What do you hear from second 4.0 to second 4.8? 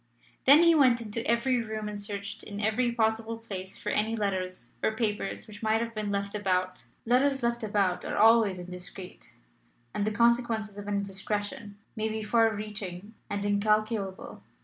letters